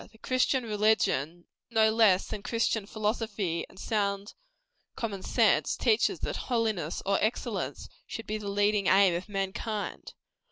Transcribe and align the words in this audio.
The 0.11 0.17
Christian 0.17 0.63
religion, 0.63 1.45
no 1.69 1.91
less 1.91 2.25
than 2.25 2.41
Christian 2.41 2.87
philosophy 2.87 3.67
and 3.69 3.79
sound 3.79 4.33
common 4.95 5.21
sense, 5.21 5.77
teaches 5.77 6.21
that 6.21 6.37
holiness 6.49 7.03
or 7.05 7.19
excellence 7.21 7.87
should 8.07 8.25
be 8.25 8.39
the 8.39 8.49
leading 8.49 8.87
aim 8.87 9.13
of 9.13 9.29
mankind. 9.29 10.13